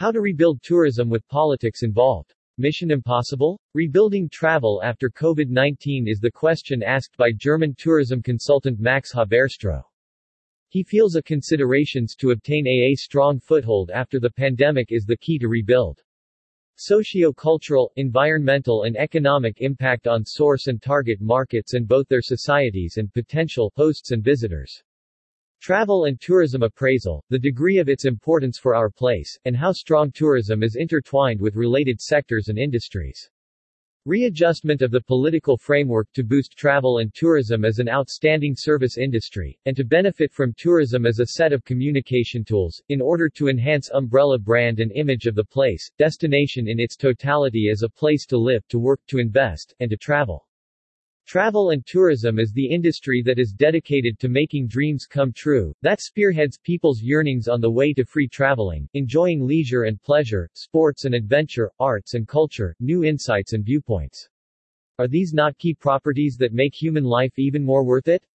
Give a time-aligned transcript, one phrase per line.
[0.00, 2.32] How to rebuild tourism with politics involved.
[2.56, 3.60] Mission impossible?
[3.74, 9.82] Rebuilding travel after COVID-19 is the question asked by German tourism consultant Max Haberstroh.
[10.70, 15.38] He feels a considerations to obtain a strong foothold after the pandemic is the key
[15.38, 16.00] to rebuild.
[16.76, 23.12] Socio-cultural, environmental and economic impact on source and target markets and both their societies and
[23.12, 24.82] potential hosts and visitors.
[25.60, 30.10] Travel and tourism appraisal, the degree of its importance for our place, and how strong
[30.10, 33.30] tourism is intertwined with related sectors and industries.
[34.06, 39.58] Readjustment of the political framework to boost travel and tourism as an outstanding service industry,
[39.66, 43.90] and to benefit from tourism as a set of communication tools, in order to enhance
[43.90, 48.38] umbrella brand and image of the place, destination in its totality as a place to
[48.38, 50.46] live, to work, to invest, and to travel.
[51.30, 56.00] Travel and tourism is the industry that is dedicated to making dreams come true, that
[56.00, 61.14] spearheads people's yearnings on the way to free traveling, enjoying leisure and pleasure, sports and
[61.14, 64.28] adventure, arts and culture, new insights and viewpoints.
[64.98, 68.26] Are these not key properties that make human life even more worth it?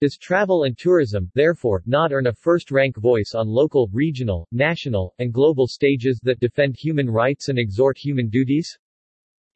[0.00, 5.32] Does travel and tourism, therefore, not earn a first-rank voice on local, regional, national, and
[5.32, 8.76] global stages that defend human rights and exhort human duties?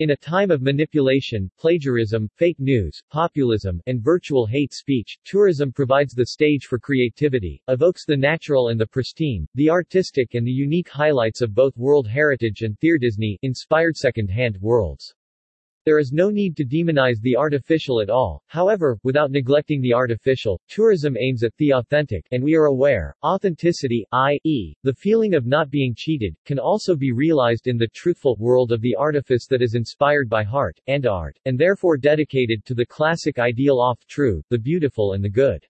[0.00, 6.14] In a time of manipulation, plagiarism, fake news, populism, and virtual hate speech, tourism provides
[6.14, 10.88] the stage for creativity, evokes the natural and the pristine, the artistic and the unique
[10.88, 15.16] highlights of both World Heritage and Disney inspired second-hand worlds.
[15.88, 20.60] There is no need to demonize the artificial at all, however, without neglecting the artificial,
[20.68, 25.70] tourism aims at the authentic, and we are aware, authenticity, i.e., the feeling of not
[25.70, 29.74] being cheated, can also be realized in the truthful world of the artifice that is
[29.74, 34.58] inspired by heart, and art, and therefore dedicated to the classic ideal of true, the
[34.58, 35.66] beautiful and the good.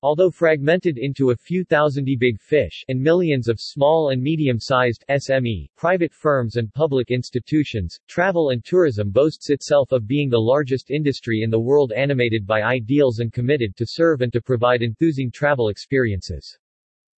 [0.00, 5.68] Although fragmented into a few thousand big fish and millions of small and medium-sized SME,
[5.76, 11.42] private firms and public institutions, travel and tourism boasts itself of being the largest industry
[11.42, 15.68] in the world animated by ideals and committed to serve and to provide enthusing travel
[15.68, 16.56] experiences.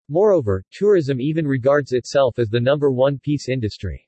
[0.08, 4.08] Moreover, tourism even regards itself as the number one peace industry.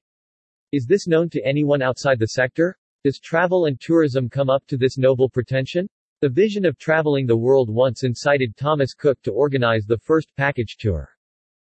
[0.71, 2.77] Is this known to anyone outside the sector?
[3.03, 5.89] Does travel and tourism come up to this noble pretension?
[6.21, 10.77] The vision of traveling the world once incited Thomas Cook to organize the first package
[10.77, 11.09] tour.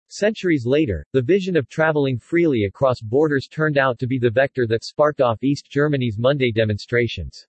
[0.08, 4.66] Centuries later, the vision of traveling freely across borders turned out to be the vector
[4.68, 7.46] that sparked off East Germany's Monday demonstrations.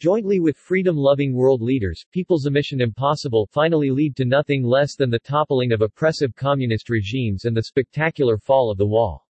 [0.00, 5.20] Jointly with freedom-loving world leaders, People's Mission Impossible finally lead to nothing less than the
[5.20, 9.28] toppling of oppressive communist regimes and the spectacular fall of the wall.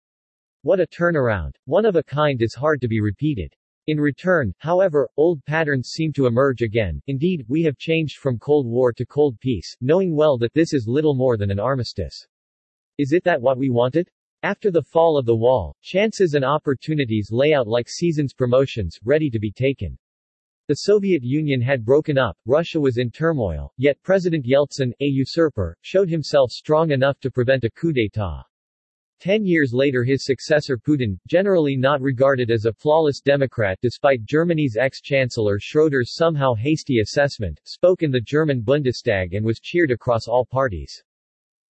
[0.62, 1.56] What a turnaround.
[1.65, 3.53] One of a kind is hard to be repeated.
[3.87, 7.03] In return, however, old patterns seem to emerge again.
[7.06, 10.89] Indeed, we have changed from Cold War to Cold Peace, knowing well that this is
[10.89, 12.27] little more than an armistice.
[12.97, 14.09] Is it that what we wanted?
[14.43, 19.28] After the fall of the wall, chances and opportunities lay out like season's promotions, ready
[19.28, 19.99] to be taken.
[20.69, 25.77] The Soviet Union had broken up, Russia was in turmoil, yet President Yeltsin, a usurper,
[25.83, 28.44] showed himself strong enough to prevent a coup d'état.
[29.25, 34.77] Ten years later his successor Putin, generally not regarded as a flawless Democrat despite Germany's
[34.77, 40.45] ex-chancellor Schroeder's somehow hasty assessment, spoke in the German Bundestag and was cheered across all
[40.45, 41.03] parties.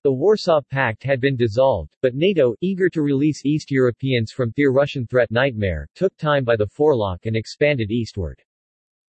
[0.02, 4.72] The Warsaw Pact had been dissolved, but NATO, eager to release East Europeans from their
[4.72, 8.42] Russian threat nightmare, took time by the forelock and expanded eastward.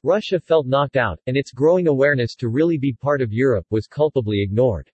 [0.04, 3.88] Russia felt knocked out, and its growing awareness to really be part of Europe was
[3.88, 4.92] culpably ignored.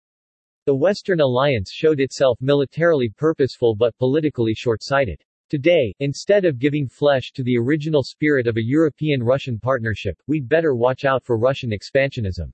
[0.71, 5.21] The Western alliance showed itself militarily purposeful but politically short-sighted.
[5.49, 10.73] Today, instead of giving flesh to the original spirit of a European-Russian partnership, we'd better
[10.73, 12.53] watch out for Russian expansionism.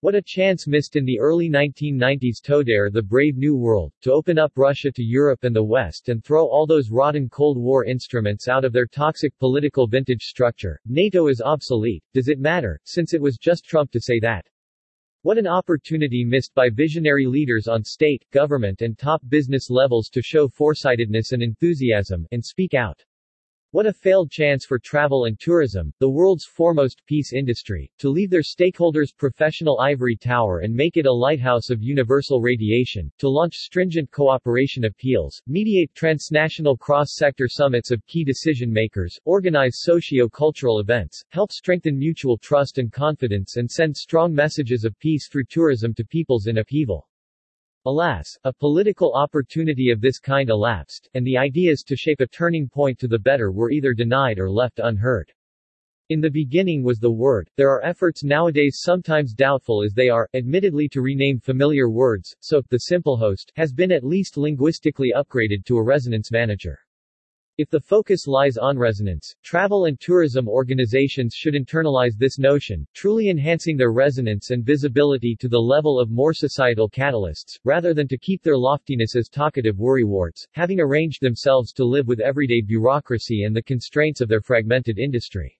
[0.00, 4.12] What a chance missed in the early 1990s to dare the brave new world, to
[4.12, 7.84] open up Russia to Europe and the West and throw all those rotten Cold War
[7.84, 10.80] instruments out of their toxic political vintage structure.
[10.86, 14.46] NATO is obsolete, does it matter, since it was just Trump to say that.
[15.24, 20.20] What an opportunity missed by visionary leaders on state, government and top business levels to
[20.20, 23.02] show foresightedness and enthusiasm, and speak out.
[23.74, 28.30] What a failed chance for travel and tourism, the world's foremost peace industry, to leave
[28.30, 33.56] their stakeholders' professional ivory tower and make it a lighthouse of universal radiation, to launch
[33.56, 41.98] stringent cooperation appeals, mediate transnational cross-sector summits of key decision-makers, organize socio-cultural events, help strengthen
[41.98, 46.58] mutual trust and confidence and send strong messages of peace through tourism to peoples in
[46.58, 47.08] upheaval.
[47.86, 52.66] Alas, a political opportunity of this kind elapsed, and the ideas to shape a turning
[52.66, 55.30] point to the better were either denied or left unheard.
[56.08, 60.28] In the beginning was the word, there are efforts nowadays sometimes doubtful as they are,
[60.34, 65.76] admittedly to rename familiar words, so, the Simplehost, has been at least linguistically upgraded to
[65.76, 66.78] a resonance manager.
[67.56, 73.28] If the focus lies on resonance, travel and tourism organizations should internalize this notion, truly
[73.28, 78.18] enhancing their resonance and visibility to the level of more societal catalysts, rather than to
[78.18, 83.54] keep their loftiness as talkative worrywarts, having arranged themselves to live with everyday bureaucracy and
[83.54, 85.56] the constraints of their fragmented industry.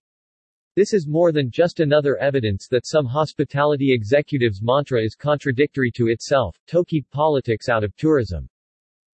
[0.74, 6.08] This is more than just another evidence that some hospitality executive's mantra is contradictory to
[6.08, 8.48] itself, to keep politics out of tourism.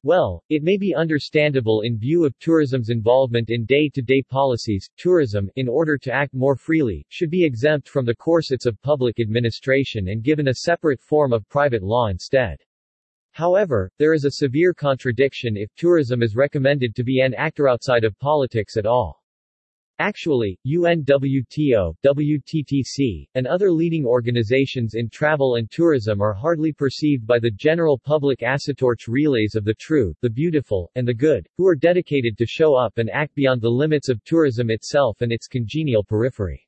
[0.02, 5.68] Well, it may be understandable in view of tourism's involvement in day-to-day policies, tourism, in
[5.68, 10.22] order to act more freely, should be exempt from the corsets of public administration and
[10.22, 12.58] given a separate form of private law instead.
[13.32, 18.04] However, there is a severe contradiction if tourism is recommended to be an actor outside
[18.04, 19.19] of politics at all.
[20.00, 27.38] Actually, UNWTO, WTTC, and other leading organizations in travel and tourism are hardly perceived by
[27.38, 31.66] the general public as torch relays of the true, the beautiful, and the good, who
[31.66, 35.46] are dedicated to show up and act beyond the limits of tourism itself and its
[35.46, 36.66] congenial periphery.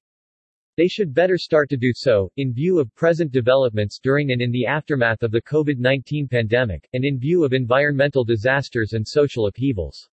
[0.77, 4.51] They should better start to do so, in view of present developments during and in
[4.51, 10.11] the aftermath of the COVID-19 pandemic, and in view of environmental disasters and social upheavals.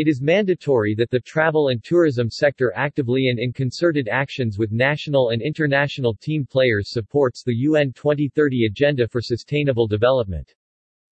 [0.00, 4.72] It is mandatory that the travel and tourism sector actively and in concerted actions with
[4.72, 10.54] national and international team players supports the UN 2030 Agenda for Sustainable Development.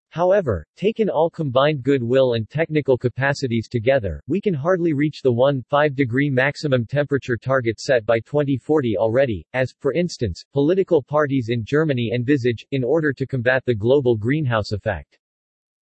[0.08, 5.94] However, taken all combined goodwill and technical capacities together, we can hardly reach the 1.5
[5.94, 12.12] degree maximum temperature target set by 2040 already, as, for instance, political parties in Germany
[12.14, 15.18] envisage, in order to combat the global greenhouse effect.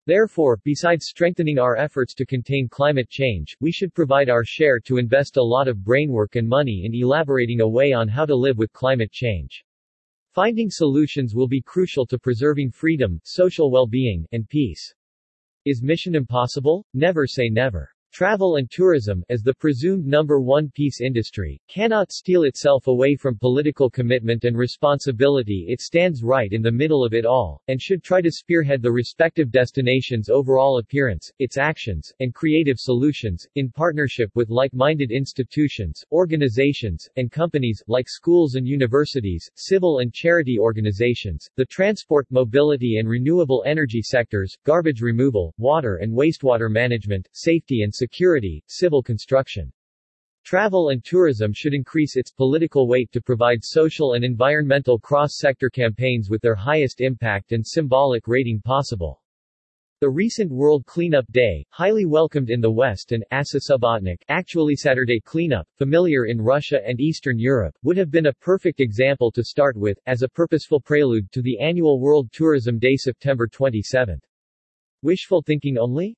[0.07, 4.95] Therefore, besides strengthening our efforts to contain climate change, we should provide our share to
[4.95, 8.57] invest a lot of brainwork and money in elaborating a way on how to live
[8.57, 9.65] with climate change.
[10.31, 14.95] Finding solutions will be crucial to preserving freedom, social well-being, and peace.
[15.65, 16.85] Is mission impossible?
[16.93, 17.91] Never say never.
[18.17, 23.37] Travel and tourism, as the presumed number one peace industry, cannot steal itself away from
[23.37, 28.01] political commitment and responsibility it stands right in the middle of it all, and should
[28.01, 34.31] try to spearhead the respective destination's overall appearance, its actions, and creative solutions, in partnership
[34.33, 41.65] with like-minded institutions, organizations, and companies, like schools and universities, civil and charity organizations, the
[41.65, 48.06] transport, mobility and renewable energy sectors, garbage removal, water and wastewater management, safety and security,
[48.67, 49.71] civil construction.
[50.43, 56.29] Travel and tourism should increase its political weight to provide social and environmental cross-sector campaigns
[56.29, 59.21] with their highest impact and symbolic rating possible.
[59.99, 64.75] The recent World Cleanup Day, highly welcomed in the West and as a subbotnik, actually
[64.75, 69.43] Saturday Cleanup, familiar in Russia and Eastern Europe, would have been a perfect example to
[69.43, 74.21] start with, as a purposeful prelude to the annual World Tourism Day September 27.
[75.01, 76.15] Wishful thinking only?